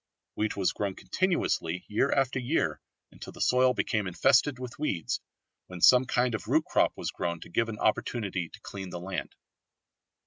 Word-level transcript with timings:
Wheat 0.33 0.57
was 0.57 0.71
grown 0.73 0.95
continuously 0.95 1.85
year 1.87 2.11
after 2.11 2.39
year 2.39 2.81
until 3.11 3.33
the 3.33 3.39
soil 3.39 3.75
became 3.75 4.07
infested 4.07 4.57
with 4.57 4.79
weeds, 4.79 5.21
when 5.67 5.79
some 5.79 6.05
kind 6.05 6.33
of 6.33 6.47
root 6.47 6.65
crop 6.65 6.97
was 6.97 7.11
grown 7.11 7.39
to 7.41 7.49
give 7.49 7.69
an 7.69 7.77
opportunity 7.77 8.49
to 8.49 8.61
clean 8.61 8.89
the 8.89 8.99
land. 8.99 9.35